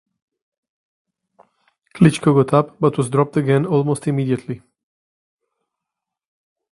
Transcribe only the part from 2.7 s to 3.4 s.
but was dropped